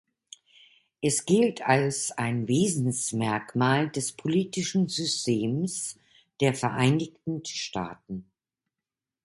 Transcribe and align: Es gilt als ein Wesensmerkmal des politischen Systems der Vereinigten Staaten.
Es 1.03 1.27
gilt 1.27 1.61
als 1.61 2.11
ein 2.11 2.47
Wesensmerkmal 2.47 3.87
des 3.91 4.13
politischen 4.13 4.89
Systems 4.89 5.99
der 6.39 6.55
Vereinigten 6.55 7.45
Staaten. 7.45 8.25